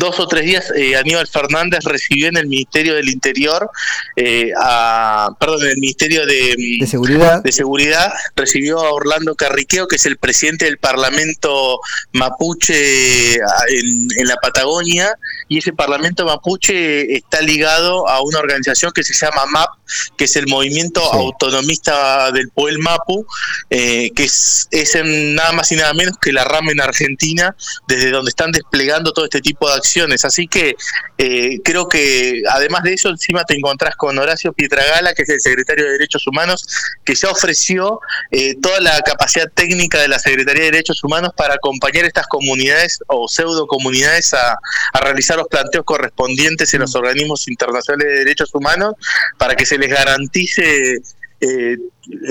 dos 0.00 0.18
o 0.18 0.26
tres 0.26 0.44
días 0.44 0.72
eh, 0.74 0.96
Aníbal 0.96 1.28
Fernández 1.28 1.84
recibió 1.84 2.28
en 2.28 2.36
el 2.38 2.46
Ministerio 2.48 2.94
del 2.94 3.08
Interior, 3.08 3.70
eh, 4.16 4.50
a, 4.58 5.30
perdón, 5.38 5.62
en 5.64 5.70
el 5.70 5.78
Ministerio 5.78 6.26
de, 6.26 6.56
de, 6.80 6.86
Seguridad. 6.88 7.42
de 7.42 7.52
Seguridad, 7.52 8.12
recibió 8.34 8.80
a 8.80 8.92
Orlando 8.92 9.36
Carriqueo, 9.36 9.86
que 9.86 9.96
es 9.96 10.06
el 10.06 10.16
presidente 10.16 10.64
del 10.64 10.78
Parlamento 10.78 11.78
Mapuche 12.12 13.34
en, 13.34 14.08
en, 14.16 14.26
la 14.26 14.36
Patagonia, 14.36 15.14
y 15.50 15.58
ese 15.58 15.72
Parlamento 15.72 16.24
Mapuche 16.24 17.12
está 17.12 17.40
ligado 17.40 18.08
a 18.08 18.22
una 18.22 18.38
organización 18.38 18.92
que 18.92 19.02
se 19.02 19.14
llama 19.14 19.46
MAP, 19.46 19.68
que 20.16 20.26
es 20.26 20.36
el 20.36 20.46
Movimiento 20.46 21.02
Autonomista 21.02 22.30
del 22.30 22.50
Pueblo 22.50 22.78
Mapu, 22.80 23.26
eh, 23.68 24.12
que 24.14 24.22
es, 24.22 24.68
es 24.70 24.94
en 24.94 25.34
nada 25.34 25.50
más 25.50 25.72
y 25.72 25.74
nada 25.74 25.92
menos 25.92 26.16
que 26.22 26.32
la 26.32 26.44
rama 26.44 26.70
en 26.70 26.80
Argentina, 26.80 27.56
desde 27.88 28.12
donde 28.12 28.28
están 28.28 28.52
desplegando 28.52 29.12
todo 29.12 29.24
este 29.24 29.40
tipo 29.40 29.68
de 29.68 29.74
acciones. 29.74 30.24
Así 30.24 30.46
que 30.46 30.76
eh, 31.18 31.58
creo 31.64 31.88
que 31.88 32.42
además 32.48 32.84
de 32.84 32.94
eso, 32.94 33.08
encima 33.08 33.42
te 33.42 33.56
encontrás 33.56 33.96
con 33.96 34.16
Horacio 34.20 34.52
Pietragala, 34.52 35.14
que 35.14 35.22
es 35.22 35.30
el 35.30 35.40
secretario 35.40 35.84
de 35.84 35.90
Derechos 35.94 36.28
Humanos, 36.28 36.64
que 37.04 37.16
ya 37.16 37.28
ofreció 37.28 37.98
eh, 38.30 38.54
toda 38.62 38.78
la 38.78 39.00
capacidad 39.00 39.50
técnica 39.52 39.98
de 39.98 40.06
la 40.06 40.20
Secretaría 40.20 40.62
de 40.62 40.70
Derechos 40.70 41.02
Humanos 41.02 41.32
para 41.36 41.54
acompañar 41.54 42.04
estas 42.04 42.28
comunidades 42.28 43.00
o 43.08 43.26
pseudo 43.26 43.66
comunidades 43.66 44.32
a, 44.32 44.56
a 44.92 45.00
realizar 45.00 45.39
los 45.40 45.48
planteos 45.48 45.84
correspondientes 45.84 46.72
en 46.74 46.80
los 46.80 46.94
organismos 46.94 47.48
internacionales 47.48 48.06
de 48.06 48.18
derechos 48.20 48.54
humanos 48.54 48.94
para 49.38 49.54
que 49.54 49.66
se 49.66 49.78
les 49.78 49.88
garantice 49.88 51.00
eh, 51.40 51.76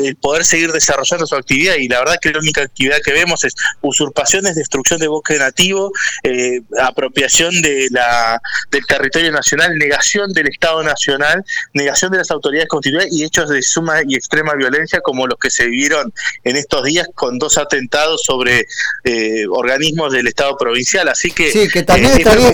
el 0.03 0.15
poder 0.15 0.45
seguir 0.45 0.71
desarrollando 0.71 1.25
su 1.25 1.35
actividad 1.35 1.75
y 1.75 1.87
la 1.87 1.99
verdad 1.99 2.17
que 2.21 2.31
la 2.31 2.39
única 2.39 2.61
actividad 2.61 2.97
que 3.03 3.13
vemos 3.13 3.43
es 3.43 3.55
usurpaciones, 3.81 4.55
destrucción 4.55 4.99
de 4.99 5.07
bosque 5.07 5.37
nativo, 5.37 5.91
eh, 6.23 6.61
apropiación 6.81 7.61
de 7.61 7.87
la, 7.91 8.41
del 8.71 8.85
territorio 8.85 9.31
nacional, 9.31 9.77
negación 9.77 10.31
del 10.33 10.47
Estado 10.47 10.83
nacional, 10.83 11.43
negación 11.73 12.11
de 12.11 12.19
las 12.19 12.31
autoridades 12.31 12.67
constitucionales 12.67 13.13
y 13.13 13.23
hechos 13.23 13.49
de 13.49 13.61
suma 13.61 14.01
y 14.07 14.15
extrema 14.15 14.53
violencia 14.55 15.01
como 15.01 15.27
los 15.27 15.37
que 15.39 15.49
se 15.49 15.65
vivieron 15.67 16.13
en 16.43 16.55
estos 16.55 16.83
días 16.83 17.07
con 17.15 17.39
dos 17.39 17.57
atentados 17.57 18.21
sobre 18.23 18.65
eh, 19.03 19.45
organismos 19.49 20.13
del 20.13 20.27
Estado 20.27 20.57
provincial. 20.57 21.07
Así 21.07 21.31
que, 21.31 21.51
sí, 21.51 21.67
que 21.67 21.83
también 21.83 22.13
está 22.17 22.35
bien, 22.35 22.53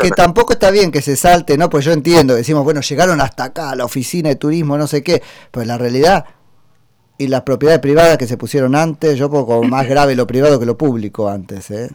que, 0.00 0.10
tampoco 0.10 0.52
está 0.52 0.70
bien 0.70 0.90
que 0.90 1.02
se 1.02 1.16
salte, 1.16 1.56
¿no? 1.56 1.70
Pues 1.70 1.84
yo 1.84 1.92
entiendo, 1.92 2.34
decimos, 2.34 2.64
bueno, 2.64 2.80
llegaron 2.80 3.20
hasta 3.20 3.44
acá, 3.44 3.70
a 3.70 3.76
la 3.76 3.84
oficina 3.84 4.28
de 4.28 4.36
turismo, 4.36 4.76
no 4.76 4.86
sé 4.86 5.02
qué, 5.02 5.22
pero 5.50 5.62
en 5.62 5.68
la 5.68 5.78
realidad 5.78 6.24
y 7.18 7.28
las 7.28 7.42
propiedades 7.42 7.80
privadas 7.80 8.18
que 8.18 8.26
se 8.26 8.36
pusieron 8.36 8.74
antes, 8.74 9.18
yo 9.18 9.30
poco 9.30 9.62
más 9.62 9.88
grave 9.88 10.14
lo 10.14 10.26
privado 10.26 10.58
que 10.58 10.66
lo 10.66 10.76
público 10.76 11.28
antes, 11.28 11.70
¿eh? 11.70 11.90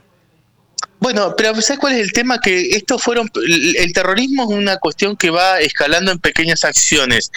Bueno, 1.02 1.34
pero 1.36 1.60
¿sabes 1.62 1.80
cuál 1.80 1.94
es 1.94 2.02
el 2.02 2.14
tema? 2.14 2.40
Que 2.40 2.76
esto 2.76 3.00
fueron. 3.00 3.28
El 3.36 3.92
terrorismo 3.92 4.44
es 4.44 4.50
una 4.50 4.78
cuestión 4.78 5.18
que 5.18 5.32
va 5.32 5.60
escalando 5.60 6.12
en 6.12 6.20
pequeñas 6.20 6.64
acciones. 6.64 7.32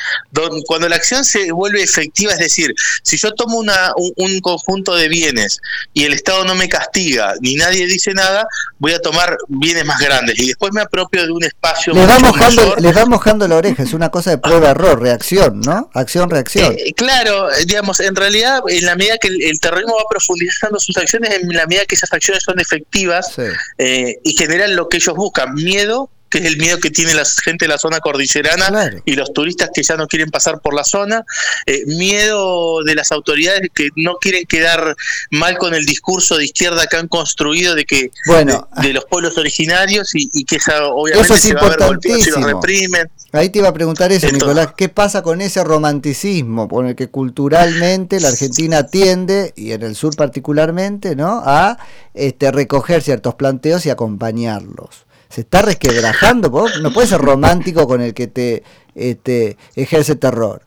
cuando 0.66 0.86
la 0.86 0.96
acción 0.96 1.24
se 1.24 1.50
vuelve 1.50 1.82
efectiva, 1.82 2.32
es 2.32 2.40
decir, 2.40 2.74
si 3.02 3.16
yo 3.16 3.32
tomo 3.32 3.56
una, 3.56 3.92
un, 3.96 4.40
conjunto 4.40 4.94
de 4.94 5.08
bienes 5.08 5.60
y 5.94 6.04
el 6.04 6.12
Estado 6.12 6.44
no 6.44 6.54
me 6.54 6.68
castiga 6.68 7.32
ni 7.40 7.54
nadie 7.54 7.86
dice 7.86 8.12
nada, 8.12 8.46
voy 8.78 8.92
a 8.92 8.98
tomar 8.98 9.38
bienes 9.48 9.86
más 9.86 9.98
grandes 9.98 10.38
y 10.38 10.48
después 10.48 10.72
me 10.74 10.82
apropio 10.82 11.24
de 11.24 11.32
un 11.32 11.44
espacio. 11.44 11.94
Les 11.94 12.06
va, 12.06 12.18
mojando, 12.18 12.76
les 12.78 12.94
va 12.94 13.06
mojando 13.06 13.48
la 13.48 13.56
oreja, 13.56 13.82
es 13.82 13.94
una 13.94 14.10
cosa 14.10 14.30
de 14.30 14.38
prueba-error, 14.38 15.00
reacción, 15.00 15.62
¿no? 15.62 15.88
Acción-reacción. 15.94 16.74
Eh, 16.74 16.92
claro, 16.94 17.48
digamos, 17.66 18.00
en 18.00 18.14
realidad, 18.14 18.60
en 18.68 18.84
la 18.84 18.94
medida 18.94 19.16
que 19.16 19.28
el, 19.28 19.58
terrorismo 19.58 19.94
va 19.96 20.04
profundizando 20.10 20.78
sus 20.78 20.98
acciones, 20.98 21.30
en 21.40 21.48
la 21.48 21.66
medida 21.66 21.86
que 21.86 21.94
esas 21.94 22.12
acciones 22.12 22.42
son 22.42 22.60
efectivas, 22.60 23.32
sí 23.34 23.53
eh, 23.78 24.16
y 24.22 24.36
generan 24.36 24.76
lo 24.76 24.88
que 24.88 24.98
ellos 24.98 25.14
buscan, 25.14 25.54
miedo, 25.54 26.10
que 26.34 26.38
es 26.38 26.46
el 26.46 26.56
miedo 26.56 26.78
que 26.78 26.90
tiene 26.90 27.14
la 27.14 27.24
gente 27.44 27.66
de 27.66 27.68
la 27.68 27.78
zona 27.78 28.00
cordillerana 28.00 28.90
y 29.04 29.14
los 29.14 29.32
turistas 29.32 29.70
que 29.72 29.84
ya 29.84 29.96
no 29.96 30.08
quieren 30.08 30.30
pasar 30.30 30.60
por 30.60 30.74
la 30.74 30.82
zona, 30.82 31.24
eh, 31.66 31.84
miedo 31.86 32.82
de 32.82 32.96
las 32.96 33.12
autoridades 33.12 33.68
que 33.72 33.90
no 33.94 34.16
quieren 34.16 34.44
quedar 34.46 34.96
mal 35.30 35.56
con 35.58 35.74
el 35.74 35.86
discurso 35.86 36.36
de 36.36 36.46
izquierda 36.46 36.88
que 36.88 36.96
han 36.96 37.06
construido 37.06 37.76
de 37.76 37.84
que 37.84 38.10
bueno, 38.26 38.68
de, 38.82 38.92
los 38.92 39.04
pueblos 39.04 39.38
originarios 39.38 40.10
y, 40.14 40.44
que 40.44 40.56
esa, 40.56 40.86
obviamente 40.86 41.38
se 41.38 41.54
va 41.54 41.60
a 41.60 41.68
ver 41.68 41.78
golpeado 41.78 42.20
si 42.20 42.30
los 42.30 42.42
reprimen. 42.42 43.08
Ahí 43.34 43.50
te 43.50 43.58
iba 43.58 43.68
a 43.68 43.72
preguntar 43.72 44.12
eso, 44.12 44.30
Nicolás, 44.30 44.68
¿qué 44.76 44.88
pasa 44.88 45.22
con 45.22 45.40
ese 45.40 45.64
romanticismo 45.64 46.68
por 46.68 46.86
el 46.86 46.94
que 46.94 47.08
culturalmente 47.08 48.20
la 48.20 48.28
Argentina 48.28 48.86
tiende, 48.86 49.52
y 49.56 49.72
en 49.72 49.82
el 49.82 49.96
sur 49.96 50.14
particularmente, 50.14 51.16
¿no? 51.16 51.42
a 51.44 51.76
este, 52.14 52.52
recoger 52.52 53.02
ciertos 53.02 53.34
planteos 53.34 53.86
y 53.86 53.90
acompañarlos? 53.90 55.06
se 55.28 55.40
está 55.40 55.62
resquebrajando, 55.62 56.48
vos 56.48 56.80
no 56.80 56.92
puedes 56.92 57.10
ser 57.10 57.20
romántico 57.20 57.88
con 57.88 58.00
el 58.00 58.14
que 58.14 58.28
te 58.28 58.62
este, 58.94 59.56
ejerce 59.74 60.14
terror. 60.14 60.62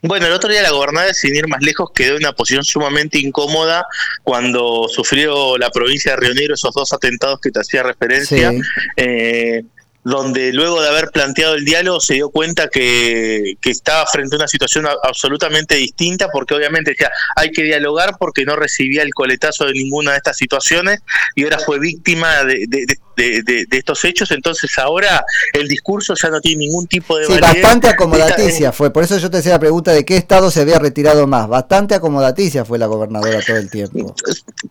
Bueno, 0.00 0.24
el 0.24 0.32
otro 0.32 0.48
día 0.48 0.62
la 0.62 0.70
gobernadora, 0.70 1.12
sin 1.12 1.36
ir 1.36 1.46
más 1.46 1.60
lejos, 1.60 1.90
quedó 1.94 2.12
en 2.12 2.22
una 2.22 2.32
posición 2.32 2.64
sumamente 2.64 3.18
incómoda 3.18 3.84
cuando 4.22 4.88
sufrió 4.88 5.58
la 5.58 5.68
provincia 5.70 6.12
de 6.12 6.16
Río 6.16 6.34
Negro 6.34 6.54
esos 6.54 6.72
dos 6.72 6.94
atentados 6.94 7.38
que 7.40 7.50
te 7.50 7.60
hacía 7.60 7.82
referencia. 7.82 8.52
Eh, 8.96 9.64
donde 10.06 10.52
luego 10.52 10.80
de 10.80 10.88
haber 10.88 11.10
planteado 11.10 11.54
el 11.54 11.64
diálogo 11.64 12.00
se 12.00 12.14
dio 12.14 12.30
cuenta 12.30 12.68
que, 12.68 13.54
que, 13.60 13.70
estaba 13.70 14.06
frente 14.06 14.36
a 14.36 14.38
una 14.38 14.46
situación 14.46 14.86
absolutamente 15.02 15.74
distinta, 15.74 16.28
porque 16.28 16.54
obviamente 16.54 16.92
decía, 16.92 17.10
hay 17.34 17.50
que 17.50 17.64
dialogar 17.64 18.14
porque 18.16 18.44
no 18.44 18.54
recibía 18.54 19.02
el 19.02 19.12
coletazo 19.12 19.64
de 19.64 19.72
ninguna 19.72 20.12
de 20.12 20.18
estas 20.18 20.36
situaciones 20.36 21.00
y 21.34 21.42
ahora 21.42 21.58
fue 21.58 21.80
víctima 21.80 22.44
de, 22.44 22.66
de, 22.68 22.86
estos 23.16 24.04
hechos, 24.04 24.30
entonces 24.30 24.76
ahora 24.78 25.24
el 25.52 25.68
discurso 25.68 26.14
ya 26.20 26.28
no 26.28 26.40
tiene 26.40 26.66
ningún 26.66 26.86
tipo 26.86 27.16
de... 27.16 27.26
Sí, 27.26 27.40
bastante 27.40 27.88
acomodaticia 27.88 28.72
fue, 28.72 28.92
por 28.92 29.04
eso 29.04 29.18
yo 29.18 29.30
te 29.30 29.38
hacía 29.38 29.52
la 29.52 29.58
pregunta 29.58 29.92
de 29.92 30.04
qué 30.04 30.16
estado 30.16 30.50
se 30.50 30.60
había 30.60 30.78
retirado 30.78 31.26
más, 31.26 31.48
bastante 31.48 31.94
acomodaticia 31.94 32.64
fue 32.64 32.78
la 32.78 32.86
gobernadora 32.86 33.40
todo 33.46 33.56
el 33.56 33.70
tiempo. 33.70 34.14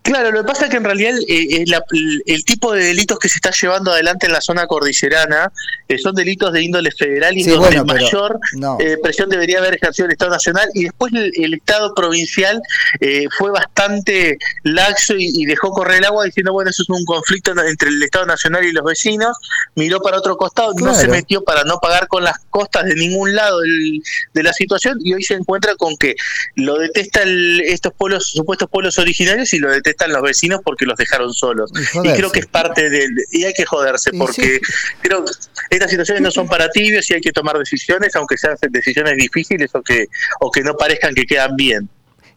Claro, 0.02 0.32
lo 0.32 0.42
que 0.42 0.48
pasa 0.48 0.66
es 0.66 0.72
que 0.72 0.78
en 0.78 0.84
realidad 0.84 1.14
eh, 1.28 1.64
eh, 1.64 1.66
el, 2.26 2.46
tipo 2.46 2.74
de 2.74 2.86
delitos 2.86 3.18
que 3.20 3.30
se 3.30 3.36
está 3.36 3.52
llevando 3.52 3.92
adelante 3.92 4.28
en 4.28 4.34
la 4.34 4.42
zona 4.42 4.68
cordillerana 4.68 5.52
eh, 5.88 5.98
son 5.98 6.16
delitos 6.16 6.54
de 6.54 6.64
índole 6.64 6.92
federal 6.92 7.38
y 7.38 7.44
donde 7.44 7.84
mayor 7.84 8.40
presión 9.02 9.30
debería 9.30 9.60
haber 9.60 9.76
ejercido 9.76 10.06
el 10.06 10.14
Estado 10.14 10.32
Nacional 10.32 10.70
y 10.74 10.84
después 10.84 11.14
el, 11.14 11.54
Estado 11.56 11.94
provincial 11.96 12.62
fue 13.38 13.50
bastante 13.52 14.38
laxo 14.64 15.16
y, 15.18 15.46
dejó 15.46 15.72
correr 15.72 16.00
el 16.00 16.06
agua 16.06 16.26
diciendo, 16.26 16.54
bueno, 16.54 16.70
eso 16.70 16.84
es 16.84 16.90
un 16.90 17.06
conflicto 17.06 17.52
entre 17.52 17.90
el 17.90 18.02
Estado 18.04 18.26
Nacional 18.26 18.35
Nacional 18.36 18.66
y 18.66 18.72
los 18.72 18.84
vecinos, 18.84 19.38
miró 19.76 20.02
para 20.02 20.18
otro 20.18 20.38
costado, 20.38 20.74
no 20.76 20.94
se 20.94 21.08
metió 21.08 21.44
para 21.44 21.64
no 21.64 21.80
pagar 21.80 22.08
con 22.08 22.24
las 22.24 22.38
costas 22.50 22.86
de 22.86 22.96
ningún 22.96 23.36
lado 23.36 23.60
de 23.62 24.44
la 24.44 24.54
situación 24.54 25.00
y 25.04 25.14
hoy 25.14 25.24
se 25.24 25.34
encuentra 25.34 25.76
con 25.76 25.98
que 25.98 26.16
lo 26.56 26.78
detestan 26.78 27.28
estos 27.64 27.94
pueblos, 27.94 28.32
supuestos 28.32 28.70
pueblos 28.70 28.98
originarios 29.00 29.54
y 29.54 29.60
lo 29.60 29.72
detestan 29.72 30.12
los 30.12 30.22
vecinos 30.22 30.62
porque 30.64 30.86
los 30.86 30.98
dejaron 30.98 31.34
solos. 31.34 31.72
Y, 32.04 32.14
creo 32.14 32.32
que 32.32 32.40
es 32.40 32.48
parte 32.48 32.90
del... 32.90 33.10
Y 33.32 33.46
hay 33.46 33.54
que 33.54 33.66
joderse 33.66 34.12
porque 34.12 34.60
creo 35.02 35.26
que 35.26 35.32
estas 35.72 35.90
situaciones 35.90 36.22
no 36.22 36.32
son 36.32 36.48
para 36.48 36.70
tibios 36.70 37.10
y 37.10 37.16
hay 37.16 37.22
que 37.22 37.32
tomar 37.32 37.58
decisiones, 37.58 38.16
aunque 38.16 38.38
sean 38.38 38.58
decisiones 38.70 39.16
difíciles 39.18 39.72
o 39.74 39.82
que, 39.82 40.08
o 40.40 40.52
que 40.52 40.62
no 40.62 40.76
parezcan 40.76 41.14
que 41.14 41.26
quedan 41.26 41.56
bien 41.56 41.90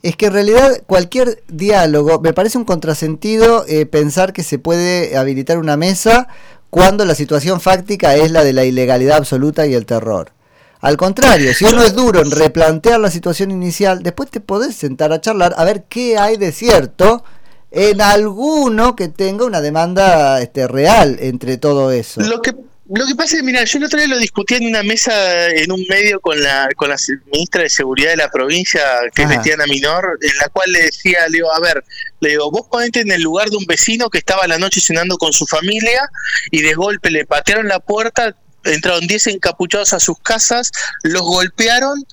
es 0.09 0.17
que 0.17 0.27
en 0.27 0.33
realidad 0.33 0.83
cualquier 0.87 1.43
diálogo, 1.49 2.21
me 2.21 2.33
parece 2.33 2.59
un 2.59 2.65
contrasentido 2.65 3.65
eh, 3.69 3.87
pensar 3.87 4.33
que 4.33 4.43
se 4.43 4.59
puede 4.59 5.17
habilitar 5.17 5.59
una 5.59 5.77
mesa 5.77 6.29
cuando 6.71 7.05
la 7.05 7.15
situación 7.15 7.61
fáctica 7.61 8.15
es 8.17 8.31
la 8.31 8.45
de 8.45 8.53
la 8.53 8.65
ilegalidad 8.65 9.19
absoluta 9.19 9.67
y 9.67 9.75
el 9.75 9.87
terror. 9.87 10.33
Al 10.81 10.97
contrario, 10.97 11.53
si 11.55 11.65
uno 11.65 11.83
es 11.83 11.95
duro 11.95 12.23
en 12.23 12.31
replantear 12.31 13.01
la 13.01 13.11
situación 13.11 13.51
inicial, 13.51 14.03
después 14.03 14.31
te 14.31 14.41
podés 14.41 14.77
sentar 14.77 15.13
a 15.13 15.21
charlar 15.21 15.55
a 15.57 15.65
ver 15.65 15.85
qué 15.89 16.17
hay 16.17 16.37
de 16.37 16.53
cierto 16.53 17.25
en 17.71 18.01
alguno 18.01 18.97
que 18.97 19.09
tenga 19.09 19.45
una 19.45 19.61
demanda 19.61 20.41
este, 20.41 20.69
real 20.69 21.19
entre 21.21 21.59
todo 21.59 21.91
eso. 21.91 22.21
Lo 22.21 22.41
que 22.41 22.55
lo 22.91 23.07
que 23.07 23.15
pasa 23.15 23.37
es, 23.37 23.43
mira, 23.43 23.65
yo 23.65 23.79
el 23.79 23.85
otro 23.85 23.99
día 23.99 24.09
lo 24.09 24.19
discutí 24.19 24.55
en 24.55 24.67
una 24.67 24.83
mesa, 24.83 25.49
en 25.49 25.71
un 25.71 25.85
medio 25.89 26.21
con 26.21 26.41
la, 26.43 26.69
con 26.75 26.89
la 26.89 26.97
ministra 27.33 27.63
de 27.63 27.69
Seguridad 27.69 28.11
de 28.11 28.17
la 28.17 28.31
provincia, 28.31 28.81
que 29.15 29.23
es 29.23 29.29
Betiana 29.29 29.67
Minor, 29.67 30.19
en 30.23 30.37
la 30.39 30.49
cual 30.49 30.73
le 30.73 30.85
decía, 30.85 31.29
le 31.29 31.39
digo, 31.39 31.53
a 31.53 31.61
ver, 31.61 31.85
le 32.21 32.31
digo, 32.31 32.51
vos 32.51 32.67
ponete 32.71 33.01
en 33.01 33.13
el 33.13 33.21
lugar 33.21 33.51
de 33.51 33.59
un 33.59 33.67
vecino 33.67 34.09
que 34.09 34.19
estaba 34.19 34.47
la 34.47 34.59
noche 34.59 34.81
cenando 34.81 35.19
con 35.19 35.35
su 35.35 35.47
familia 35.47 36.09
y 36.51 36.63
de 36.63 36.75
golpe 36.75 37.11
le 37.11 37.27
patearon 37.27 37.69
la 37.69 37.79
puerta, 37.79 38.35
entraron 38.65 39.07
10 39.07 39.29
encapuchados 39.29 39.93
a 39.93 40.01
sus 40.01 40.19
casas, 40.19 40.71
los 41.03 41.23
golpearon, 41.23 42.05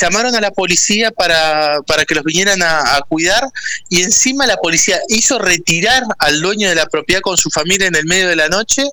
llamaron 0.00 0.34
a 0.34 0.40
la 0.40 0.50
policía 0.50 1.10
para, 1.10 1.80
para 1.86 2.04
que 2.04 2.14
los 2.14 2.24
vinieran 2.24 2.62
a, 2.62 3.00
cuidar 3.08 3.48
y 3.88 4.02
encima 4.02 4.46
la 4.46 4.56
policía 4.58 5.00
hizo 5.08 5.38
retirar 5.38 6.02
al 6.18 6.40
dueño 6.40 6.68
de 6.68 6.74
la 6.74 6.86
propiedad 6.86 7.22
con 7.22 7.36
su 7.36 7.50
familia 7.50 7.86
en 7.86 7.96
el 7.96 8.04
medio 8.04 8.28
de 8.28 8.36
la 8.36 8.48
noche 8.48 8.84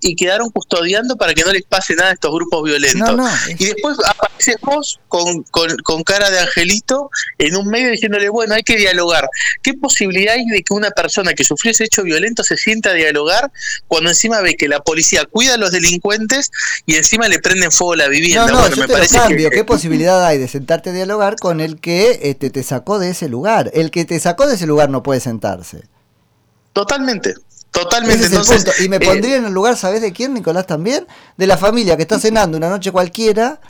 y 0.00 0.16
quedaron 0.16 0.50
custodiando 0.50 1.16
para 1.16 1.32
que 1.32 1.42
no 1.42 1.52
les 1.52 1.62
pase 1.62 1.94
nada 1.94 2.10
a 2.10 2.12
estos 2.14 2.32
grupos 2.32 2.64
violentos. 2.64 3.20
Y 3.58 3.66
después 3.66 3.96
apareces 4.06 4.56
vos 4.60 5.00
con, 5.08 5.42
con, 5.44 6.02
cara 6.02 6.30
de 6.30 6.40
angelito 6.40 7.10
en 7.38 7.56
un 7.56 7.68
medio 7.68 7.90
diciéndole, 7.90 8.28
bueno, 8.28 8.54
hay 8.54 8.62
que 8.62 8.76
dialogar. 8.76 9.28
¿Qué 9.62 9.74
posibilidad 9.74 10.34
hay 10.34 10.44
de 10.46 10.62
que 10.62 10.74
una 10.74 10.90
persona 10.90 11.34
que 11.34 11.44
sufrió 11.44 11.70
ese 11.70 11.84
hecho 11.84 12.02
violento 12.02 12.42
se 12.42 12.56
sienta 12.56 12.90
a 12.90 12.94
dialogar 12.94 13.50
cuando 13.86 14.10
encima 14.10 14.40
ve 14.40 14.54
que 14.56 14.68
la 14.68 14.80
policía 14.80 15.24
cuida 15.24 15.54
a 15.54 15.56
los 15.56 15.70
delincuentes 15.70 16.50
y 16.86 16.94
encima 16.96 17.28
le 17.28 17.38
prenden 17.38 17.70
fuego 17.70 17.96
la 17.96 18.08
vivienda. 18.08 18.46
No, 18.46 18.68
no, 18.68 18.76
me 18.76 18.88
parece 18.88 19.18
cambio. 19.18 19.50
¿Qué 19.50 19.64
posibilidad 19.64 20.24
hay 20.24 20.38
de 20.38 20.48
sentarte 20.48 20.90
a 20.90 20.92
dialogar 20.92 21.36
con 21.36 21.60
el 21.60 21.80
que 21.80 22.20
este, 22.22 22.50
te 22.50 22.62
sacó 22.62 22.98
de 22.98 23.10
ese 23.10 23.28
lugar? 23.28 23.70
El 23.74 23.90
que 23.90 24.04
te 24.04 24.18
sacó 24.20 24.46
de 24.46 24.54
ese 24.54 24.66
lugar 24.66 24.90
no 24.90 25.02
puede 25.02 25.20
sentarse. 25.20 25.84
Totalmente. 26.72 27.34
Totalmente. 27.70 28.26
Y 28.80 28.88
me 28.88 28.96
eh, 28.96 29.00
pondría 29.00 29.36
en 29.36 29.46
el 29.46 29.52
lugar, 29.52 29.76
¿sabes 29.76 30.02
de 30.02 30.12
quién, 30.12 30.34
Nicolás? 30.34 30.66
También 30.66 31.06
de 31.36 31.46
la 31.46 31.56
familia 31.56 31.96
que 31.96 32.02
está 32.02 32.18
cenando 32.18 32.58
una 32.58 32.68
noche 32.68 32.92
cualquiera 32.92 33.60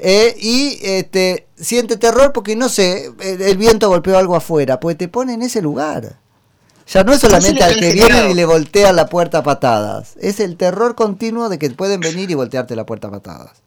eh, 0.00 0.36
y 0.36 0.80
este, 0.82 1.46
siente 1.56 1.96
terror 1.96 2.32
porque 2.32 2.56
no 2.56 2.68
sé, 2.68 3.12
el, 3.20 3.56
viento 3.56 3.88
golpeó 3.88 4.18
algo 4.18 4.34
afuera, 4.34 4.80
pues 4.80 4.98
te 4.98 5.06
pone 5.06 5.34
en 5.34 5.42
ese 5.42 5.62
lugar. 5.62 6.18
Ya 6.86 7.04
no 7.04 7.12
es 7.12 7.20
solamente 7.20 7.62
al 7.62 7.76
que 7.76 7.92
viene 7.92 8.30
y 8.30 8.34
le 8.34 8.44
voltea 8.44 8.92
la 8.92 9.06
puerta 9.06 9.38
a 9.38 9.42
patadas, 9.42 10.14
es 10.20 10.40
el 10.40 10.56
terror 10.56 10.94
continuo 10.94 11.48
de 11.48 11.58
que 11.58 11.70
pueden 11.70 12.00
venir 12.00 12.30
y 12.30 12.34
voltearte 12.34 12.76
la 12.76 12.86
puerta 12.86 13.08
a 13.08 13.10
patadas. 13.12 13.62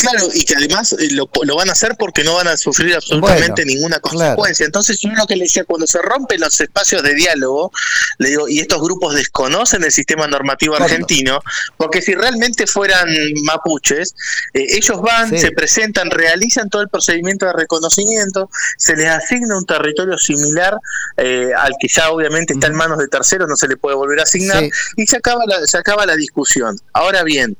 Claro, 0.00 0.28
y 0.32 0.44
que 0.44 0.54
además 0.54 0.94
eh, 0.94 1.08
lo, 1.10 1.28
van 1.28 1.68
a 1.68 1.72
hacer 1.72 1.96
porque 1.98 2.24
no 2.24 2.34
van 2.34 2.48
a 2.48 2.56
sufrir 2.56 2.94
absolutamente 2.94 3.64
ninguna 3.64 4.00
consecuencia. 4.00 4.64
Entonces, 4.64 4.98
yo 5.00 5.10
lo 5.10 5.26
que 5.26 5.36
le 5.36 5.44
decía, 5.44 5.64
cuando 5.64 5.86
se 5.86 6.00
rompen 6.00 6.40
los 6.40 6.60
espacios 6.60 7.02
de 7.02 7.14
diálogo, 7.14 7.70
le 8.18 8.30
digo, 8.30 8.48
y 8.48 8.60
estos 8.60 8.80
grupos 8.80 9.14
desconocen 9.14 9.84
el 9.84 9.92
sistema 9.92 10.26
normativo 10.26 10.76
argentino, 10.76 11.40
porque 11.76 12.02
si 12.02 12.14
realmente 12.14 12.66
fueran 12.66 13.08
mapuches, 13.44 14.14
eh, 14.54 14.66
ellos 14.70 15.00
van, 15.02 15.36
se 15.36 15.50
presentan, 15.52 16.10
realizan 16.10 16.70
todo 16.70 16.82
el 16.82 16.88
procedimiento 16.88 17.46
de 17.46 17.52
reconocimiento, 17.52 18.50
se 18.78 18.96
les 18.96 19.06
asigna 19.06 19.56
un 19.56 19.66
territorio 19.66 20.16
similar 20.18 20.78
eh, 21.16 21.50
al 21.56 21.74
que 21.78 21.88
ya 21.88 22.10
obviamente 22.10 22.54
está 22.54 22.66
en 22.68 22.74
manos 22.74 22.98
de 22.98 23.08
terceros, 23.08 23.48
no 23.48 23.56
se 23.56 23.68
le 23.68 23.76
puede 23.76 23.96
volver 23.96 24.20
a 24.20 24.22
asignar, 24.22 24.64
y 24.96 25.06
se 25.06 25.16
acaba, 25.16 25.44
la, 25.46 25.66
se 25.66 25.78
acaba 25.78 26.06
la 26.06 26.16
discusión. 26.16 26.78
Ahora 26.92 27.22
bien, 27.22 27.56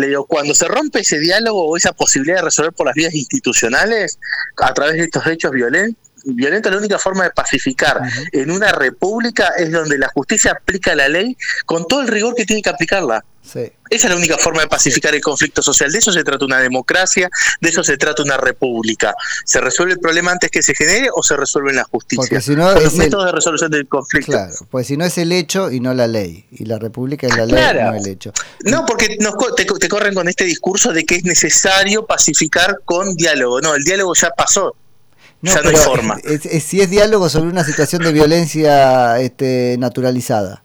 le 0.00 0.08
digo, 0.08 0.26
cuando 0.26 0.54
se 0.54 0.66
rompe 0.66 1.00
ese 1.00 1.18
diálogo 1.18 1.68
o 1.68 1.76
esa 1.76 1.92
posibilidad 1.92 2.36
de 2.38 2.42
resolver 2.42 2.72
por 2.72 2.86
las 2.86 2.94
vías 2.94 3.14
institucionales 3.14 4.18
a 4.56 4.72
través 4.74 4.94
de 4.94 5.04
estos 5.04 5.26
hechos 5.26 5.50
violentos, 5.52 6.10
violentos, 6.24 6.72
la 6.72 6.78
única 6.78 6.98
forma 6.98 7.24
de 7.24 7.30
pacificar 7.30 8.00
en 8.32 8.50
una 8.50 8.72
república 8.72 9.48
es 9.56 9.70
donde 9.70 9.98
la 9.98 10.08
justicia 10.08 10.52
aplica 10.52 10.94
la 10.94 11.08
ley 11.08 11.36
con 11.66 11.86
todo 11.86 12.02
el 12.02 12.08
rigor 12.08 12.34
que 12.34 12.44
tiene 12.44 12.62
que 12.62 12.70
aplicarla. 12.70 13.24
Esa 13.42 13.72
es 13.90 14.04
la 14.04 14.16
única 14.16 14.38
forma 14.38 14.62
de 14.62 14.68
pacificar 14.68 15.14
el 15.14 15.20
conflicto 15.20 15.62
social. 15.62 15.90
De 15.90 15.98
eso 15.98 16.12
se 16.12 16.22
trata 16.22 16.44
una 16.44 16.58
democracia, 16.58 17.28
de 17.60 17.68
eso 17.68 17.82
se 17.82 17.96
trata 17.96 18.22
una 18.22 18.36
república. 18.36 19.14
¿Se 19.44 19.60
resuelve 19.60 19.94
el 19.94 19.98
problema 19.98 20.30
antes 20.30 20.50
que 20.50 20.62
se 20.62 20.74
genere 20.74 21.08
o 21.14 21.22
se 21.22 21.36
resuelve 21.36 21.70
en 21.70 21.76
la 21.76 21.84
justicia? 21.84 22.22
Porque 22.22 22.40
si 22.40 22.54
no 22.54 22.72
los 22.72 22.94
métodos 22.94 23.26
de 23.26 23.32
resolución 23.32 23.70
del 23.70 23.88
conflicto. 23.88 24.32
Claro, 24.32 24.54
pues 24.70 24.86
si 24.86 24.96
no 24.96 25.04
es 25.04 25.18
el 25.18 25.32
hecho 25.32 25.70
y 25.70 25.80
no 25.80 25.94
la 25.94 26.06
ley. 26.06 26.46
Y 26.52 26.66
la 26.66 26.78
república 26.78 27.26
es 27.26 27.36
la 27.36 27.46
ley, 27.46 27.82
no 27.82 27.94
el 27.94 28.06
hecho. 28.06 28.32
No, 28.64 28.84
porque 28.86 29.18
te, 29.56 29.88
corren 29.88 30.14
con 30.14 30.28
este 30.28 30.44
discurso 30.44 30.92
de 30.92 31.04
que 31.04 31.16
es 31.16 31.24
necesario 31.24 32.06
pacificar 32.06 32.80
con 32.84 33.16
diálogo. 33.16 33.60
No, 33.60 33.74
el 33.74 33.82
diálogo 33.82 34.14
ya 34.14 34.30
pasó. 34.30 34.76
ya 35.42 35.60
no 35.62 35.70
hay 35.70 35.76
forma. 35.76 36.18
si 36.60 36.80
es 36.80 36.90
diálogo 36.90 37.28
sobre 37.28 37.48
una 37.48 37.64
situación 37.64 38.02
de 38.02 38.12
violencia 38.12 39.18
este, 39.18 39.76
naturalizada. 39.78 40.62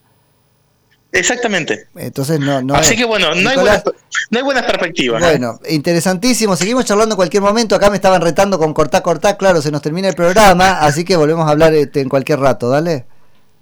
Exactamente. 1.15 1.87
Entonces 1.95 2.39
no, 2.39 2.61
no 2.61 2.75
Así 2.75 2.95
que 2.95 3.05
bueno, 3.05 3.33
no, 3.33 3.49
hay 3.49 3.55
buenas, 3.55 3.83
no 4.29 4.37
hay 4.37 4.43
buenas 4.43 4.65
perspectivas. 4.65 5.23
¿eh? 5.23 5.25
Bueno, 5.25 5.59
interesantísimo. 5.69 6.55
Seguimos 6.55 6.83
charlando 6.85 7.13
en 7.13 7.17
cualquier 7.17 7.41
momento. 7.41 7.75
Acá 7.75 7.89
me 7.89 7.95
estaban 7.95 8.21
retando 8.21 8.59
con 8.59 8.73
cortar, 8.73 9.01
cortar. 9.01 9.37
Claro, 9.37 9.61
se 9.61 9.71
nos 9.71 9.81
termina 9.81 10.09
el 10.09 10.15
programa, 10.15 10.79
así 10.81 11.05
que 11.05 11.15
volvemos 11.15 11.47
a 11.47 11.51
hablar 11.51 11.73
este, 11.73 12.01
en 12.01 12.09
cualquier 12.09 12.39
rato. 12.39 12.69
Dale. 12.69 13.05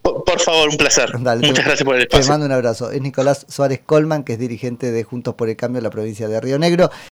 Por, 0.02 0.40
favor, 0.42 0.68
un 0.68 0.76
placer. 0.76 1.18
Muchas 1.18 1.64
gracias 1.64 1.84
por 1.84 1.96
el 1.96 2.02
espacio. 2.02 2.26
Te 2.26 2.30
mando 2.30 2.46
un 2.46 2.52
abrazo. 2.52 2.92
Es 2.92 3.02
Nicolás 3.02 3.46
Suárez 3.48 3.80
Colman, 3.86 4.24
que 4.24 4.34
es 4.34 4.40
dirigente 4.40 4.92
de 4.92 5.04
Juntos 5.06 5.36
por 5.36 5.48
el 5.48 5.56
Cambio 5.56 5.78
en 5.78 5.86
la 5.86 5.92
provincia 5.92 6.28
de 6.28 6.42
Río 6.42 6.60
Negro. 6.60 6.92